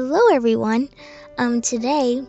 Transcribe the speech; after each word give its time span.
Hello, 0.00 0.34
everyone. 0.34 0.88
Um, 1.38 1.60
today, 1.60 2.20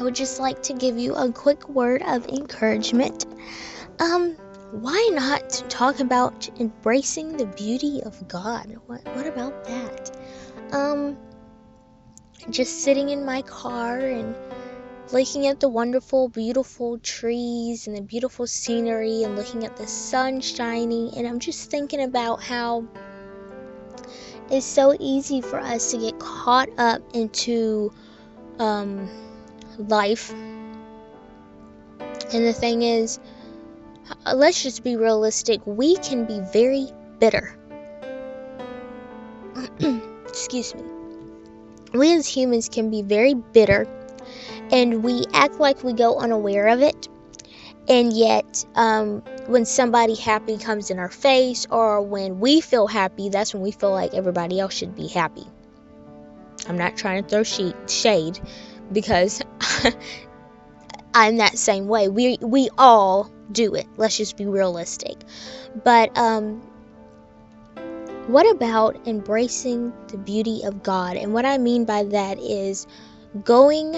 I 0.00 0.02
would 0.02 0.14
just 0.14 0.40
like 0.40 0.62
to 0.62 0.72
give 0.72 0.96
you 0.96 1.14
a 1.14 1.30
quick 1.30 1.68
word 1.68 2.02
of 2.02 2.26
encouragement. 2.28 3.26
Um, 3.98 4.34
why 4.70 5.10
not 5.12 5.62
talk 5.68 6.00
about 6.00 6.48
embracing 6.58 7.36
the 7.36 7.44
beauty 7.44 8.00
of 8.02 8.26
God? 8.28 8.74
What, 8.86 9.04
what 9.14 9.26
about 9.26 9.62
that? 9.64 10.16
Um, 10.72 11.18
just 12.48 12.82
sitting 12.82 13.10
in 13.10 13.26
my 13.26 13.42
car 13.42 13.98
and 13.98 14.34
looking 15.12 15.48
at 15.48 15.60
the 15.60 15.68
wonderful, 15.68 16.30
beautiful 16.30 16.98
trees 17.00 17.86
and 17.86 17.94
the 17.94 18.00
beautiful 18.00 18.46
scenery 18.46 19.22
and 19.22 19.36
looking 19.36 19.66
at 19.66 19.76
the 19.76 19.86
sun 19.86 20.40
shining, 20.40 21.12
and 21.14 21.26
I'm 21.26 21.40
just 21.40 21.70
thinking 21.70 22.04
about 22.04 22.42
how 22.42 22.88
it's 24.50 24.66
so 24.66 24.96
easy 24.98 25.40
for 25.40 25.58
us 25.58 25.90
to 25.90 25.98
get 25.98 26.18
caught 26.18 26.68
up 26.78 27.02
into 27.14 27.92
um, 28.58 29.08
life. 29.78 30.32
And 32.32 32.46
the 32.46 32.52
thing 32.52 32.82
is, 32.82 33.18
uh, 34.26 34.34
let's 34.34 34.62
just 34.62 34.82
be 34.82 34.96
realistic. 34.96 35.60
We 35.66 35.96
can 35.96 36.24
be 36.24 36.40
very 36.52 36.88
bitter. 37.18 37.56
Excuse 40.28 40.74
me. 40.74 40.82
We 41.92 42.14
as 42.14 42.26
humans 42.26 42.68
can 42.68 42.90
be 42.90 43.02
very 43.02 43.34
bitter, 43.34 43.86
and 44.70 45.02
we 45.02 45.24
act 45.32 45.58
like 45.58 45.82
we 45.82 45.94
go 45.94 46.18
unaware 46.18 46.68
of 46.68 46.82
it. 46.82 47.08
And 47.88 48.12
yet, 48.12 48.64
um, 48.74 49.22
when 49.48 49.64
somebody 49.64 50.14
happy 50.14 50.58
comes 50.58 50.90
in 50.90 50.98
our 50.98 51.08
face 51.08 51.66
or 51.70 52.02
when 52.02 52.38
we 52.38 52.60
feel 52.60 52.86
happy, 52.86 53.30
that's 53.30 53.54
when 53.54 53.62
we 53.62 53.72
feel 53.72 53.90
like 53.90 54.12
everybody 54.12 54.60
else 54.60 54.74
should 54.74 54.94
be 54.94 55.08
happy. 55.08 55.46
I'm 56.68 56.76
not 56.76 56.98
trying 56.98 57.24
to 57.24 57.28
throw 57.28 57.42
shade 57.86 58.40
because 58.92 59.40
I'm 61.14 61.38
that 61.38 61.56
same 61.56 61.88
way. 61.88 62.08
We 62.08 62.36
we 62.42 62.68
all 62.76 63.32
do 63.50 63.74
it. 63.74 63.86
Let's 63.96 64.18
just 64.18 64.36
be 64.36 64.44
realistic. 64.44 65.16
But 65.82 66.16
um 66.18 66.60
what 68.26 68.50
about 68.54 69.08
embracing 69.08 69.94
the 70.08 70.18
beauty 70.18 70.60
of 70.64 70.82
God? 70.82 71.16
And 71.16 71.32
what 71.32 71.46
I 71.46 71.56
mean 71.56 71.86
by 71.86 72.04
that 72.04 72.38
is 72.38 72.86
going 73.44 73.96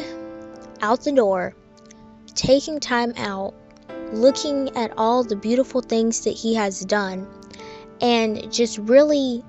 out 0.80 1.02
the 1.02 1.10
door, 1.10 1.56
taking 2.36 2.78
time 2.78 3.12
out 3.16 3.54
looking 4.12 4.76
at 4.76 4.92
all 4.96 5.24
the 5.24 5.36
beautiful 5.36 5.80
things 5.80 6.24
that 6.24 6.32
He 6.32 6.54
has 6.54 6.80
done 6.80 7.26
and 8.00 8.52
just 8.52 8.78
really 8.78 9.44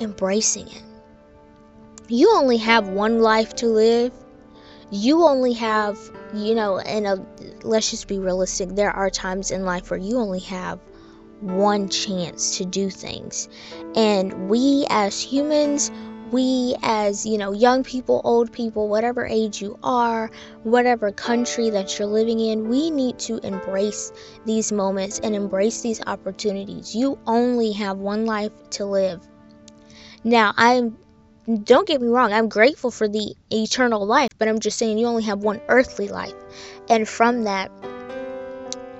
embracing 0.00 0.68
it. 0.68 0.82
You 2.08 2.32
only 2.34 2.58
have 2.58 2.88
one 2.88 3.20
life 3.20 3.54
to 3.56 3.66
live. 3.66 4.12
You 4.90 5.24
only 5.24 5.54
have, 5.54 5.98
you 6.34 6.54
know, 6.54 6.78
and 6.78 7.06
a, 7.06 7.24
let's 7.62 7.90
just 7.90 8.08
be 8.08 8.18
realistic. 8.18 8.70
There 8.70 8.90
are 8.90 9.08
times 9.08 9.50
in 9.50 9.64
life 9.64 9.90
where 9.90 10.00
you 10.00 10.18
only 10.18 10.40
have 10.40 10.78
one 11.40 11.88
chance 11.88 12.58
to 12.58 12.64
do 12.64 12.90
things. 12.90 13.48
And 13.96 14.48
we 14.48 14.86
as 14.90 15.20
humans, 15.20 15.90
we 16.32 16.74
as 16.82 17.26
you 17.26 17.38
know 17.38 17.52
young 17.52 17.84
people 17.84 18.20
old 18.24 18.50
people 18.52 18.88
whatever 18.88 19.26
age 19.26 19.60
you 19.60 19.78
are 19.82 20.30
whatever 20.62 21.12
country 21.12 21.70
that 21.70 21.98
you're 21.98 22.08
living 22.08 22.40
in 22.40 22.68
we 22.68 22.90
need 22.90 23.18
to 23.18 23.38
embrace 23.46 24.12
these 24.46 24.72
moments 24.72 25.18
and 25.20 25.34
embrace 25.34 25.82
these 25.82 26.00
opportunities. 26.06 26.94
You 26.94 27.18
only 27.26 27.72
have 27.72 27.98
one 27.98 28.26
life 28.26 28.52
to 28.70 28.84
live. 28.84 29.26
Now 30.24 30.54
i'm 30.56 30.96
don't 31.64 31.88
get 31.88 32.00
me 32.00 32.06
wrong 32.06 32.32
i'm 32.32 32.48
grateful 32.48 32.92
for 32.92 33.08
the 33.08 33.34
eternal 33.50 34.06
life 34.06 34.30
but 34.38 34.46
i'm 34.46 34.60
just 34.60 34.78
saying 34.78 34.96
you 34.96 35.06
only 35.06 35.24
have 35.24 35.40
one 35.40 35.60
earthly 35.68 36.08
life. 36.08 36.34
And 36.88 37.08
from 37.08 37.44
that 37.44 37.70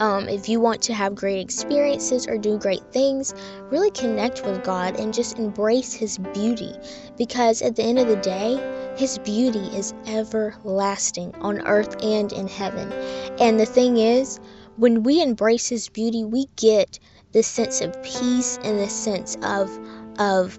um, 0.02 0.28
if 0.28 0.48
you 0.48 0.58
want 0.58 0.82
to 0.82 0.94
have 0.94 1.14
great 1.14 1.38
experiences 1.38 2.26
or 2.26 2.36
do 2.36 2.58
great 2.58 2.82
things, 2.92 3.32
really 3.70 3.92
connect 3.92 4.44
with 4.44 4.64
God 4.64 4.98
and 4.98 5.14
just 5.14 5.38
embrace 5.38 5.92
His 5.94 6.18
beauty. 6.18 6.74
Because 7.16 7.62
at 7.62 7.76
the 7.76 7.84
end 7.84 8.00
of 8.00 8.08
the 8.08 8.16
day, 8.16 8.58
His 8.96 9.18
beauty 9.18 9.64
is 9.76 9.94
everlasting 10.06 11.32
on 11.36 11.60
earth 11.68 12.02
and 12.02 12.32
in 12.32 12.48
heaven. 12.48 12.92
And 13.38 13.60
the 13.60 13.64
thing 13.64 13.96
is, 13.96 14.40
when 14.76 15.04
we 15.04 15.22
embrace 15.22 15.68
His 15.68 15.88
beauty, 15.88 16.24
we 16.24 16.46
get 16.56 16.98
this 17.30 17.46
sense 17.46 17.80
of 17.80 17.94
peace 18.02 18.58
and 18.64 18.80
this 18.80 18.92
sense 18.94 19.36
of 19.44 19.70
of 20.18 20.58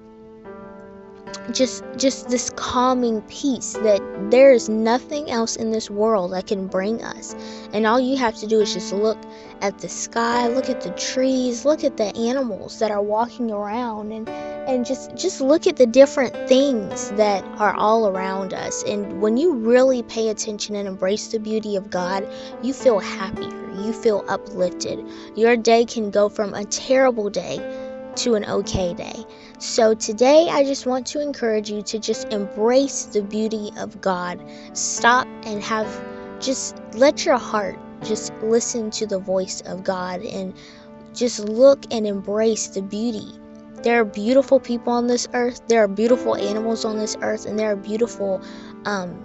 just 1.52 1.84
just 1.98 2.30
this 2.30 2.50
calming 2.52 3.22
peace 3.24 3.74
that 3.74 4.02
there 4.32 4.52
is 4.52 4.70
nothing 4.70 5.30
else 5.30 5.56
in 5.56 5.72
this 5.72 5.90
world 5.90 6.32
that 6.34 6.48
can 6.48 6.68
bring 6.68 7.04
us. 7.04 7.36
And 7.74 7.86
all 7.86 8.00
you 8.00 8.18
have 8.18 8.36
to 8.38 8.48
do 8.48 8.62
is 8.62 8.74
just 8.74 8.94
look 8.94 9.18
at 9.62 9.80
the 9.80 9.90
sky 9.90 10.48
look 10.48 10.70
at 10.70 10.82
the 10.82 10.92
trees 10.92 11.66
look 11.66 11.84
at 11.84 11.98
the 11.98 12.16
animals 12.16 12.80
that 12.80 12.92
are 12.92 13.02
walking 13.02 13.52
around 13.52 14.12
and 14.12 14.30
and 14.30 14.86
just 14.86 15.16
just 15.16 15.42
look 15.42 15.68
at 15.68 15.78
the 15.78 15.86
different 15.86 16.34
things 16.48 17.12
that 17.12 17.44
are 17.60 17.76
all 17.76 18.08
around 18.08 18.54
us. 18.54 18.84
And 18.84 19.22
when 19.22 19.38
you 19.38 19.54
really 19.54 20.04
pay 20.04 20.30
attention 20.30 20.76
and 20.76 20.88
embrace 20.88 21.28
the 21.28 21.40
beauty 21.40 21.76
of 21.76 21.90
God 21.90 22.28
you 22.62 22.74
feel 22.74 23.00
happier 23.00 23.64
you 23.82 23.92
feel 23.92 24.24
uplifted. 24.28 25.04
Your 25.36 25.58
day 25.58 25.86
can 25.86 26.12
go 26.12 26.30
from 26.30 26.54
a 26.54 26.64
terrible 26.66 27.30
day 27.30 27.58
to 28.18 28.36
an 28.36 28.46
okay 28.46 28.94
day. 28.94 29.26
So 29.60 29.94
today, 29.94 30.48
I 30.50 30.64
just 30.64 30.86
want 30.86 31.08
to 31.08 31.22
encourage 31.22 31.70
you 31.70 31.82
to 31.84 32.00
just 32.00 32.32
embrace 32.34 33.06
the 33.06 33.22
beauty 33.22 33.72
of 33.78 34.02
God. 34.02 34.44
Stop 34.74 35.28
and 35.46 35.64
have 35.64 35.88
just 36.40 36.76
let 36.94 37.26
your 37.26 37.38
heart 37.38 37.78
just 38.04 38.34
listen 38.42 38.92
to 38.92 39.08
the 39.08 39.20
voice 39.20 39.62
of 39.62 39.84
God 39.84 40.22
and 40.22 40.54
just 41.14 41.40
look 41.40 41.86
and 41.92 42.06
embrace 42.06 42.68
the 42.68 42.82
beauty. 42.82 43.40
There 43.84 44.00
are 44.00 44.06
beautiful 44.06 44.60
people 44.60 44.94
on 44.94 45.08
this 45.08 45.28
earth, 45.34 45.62
there 45.68 45.84
are 45.84 45.88
beautiful 45.88 46.36
animals 46.36 46.86
on 46.86 46.98
this 46.98 47.18
earth, 47.22 47.46
and 47.46 47.60
there 47.60 47.72
are 47.72 47.76
beautiful 47.76 48.42
um, 48.86 49.24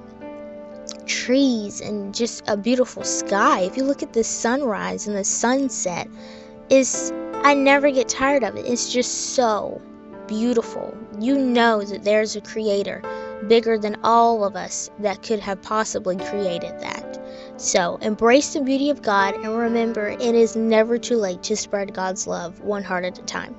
trees 1.06 1.80
and 1.80 2.14
just 2.14 2.42
a 2.48 2.56
beautiful 2.56 3.04
sky. 3.04 3.60
If 3.60 3.76
you 3.76 3.84
look 3.84 4.02
at 4.02 4.12
the 4.12 4.24
sunrise 4.24 5.06
and 5.06 5.16
the 5.16 5.24
sunset, 5.24 6.08
is 6.70 7.12
I 7.42 7.54
never 7.54 7.90
get 7.90 8.08
tired 8.08 8.42
of 8.42 8.56
it. 8.56 8.66
It's 8.66 8.92
just 8.92 9.34
so 9.34 9.80
beautiful. 10.26 10.96
You 11.18 11.38
know 11.38 11.82
that 11.82 12.04
there's 12.04 12.36
a 12.36 12.40
creator 12.40 13.02
bigger 13.46 13.78
than 13.78 13.96
all 14.04 14.44
of 14.44 14.56
us 14.56 14.90
that 14.98 15.22
could 15.22 15.40
have 15.40 15.62
possibly 15.62 16.16
created 16.16 16.78
that. 16.80 17.18
So, 17.56 17.96
embrace 18.02 18.52
the 18.52 18.60
beauty 18.60 18.90
of 18.90 19.02
God 19.02 19.34
and 19.34 19.56
remember 19.56 20.08
it 20.08 20.20
is 20.20 20.56
never 20.56 20.98
too 20.98 21.16
late 21.16 21.42
to 21.44 21.56
spread 21.56 21.94
God's 21.94 22.26
love 22.26 22.60
one 22.60 22.84
heart 22.84 23.04
at 23.04 23.18
a 23.18 23.22
time. 23.22 23.54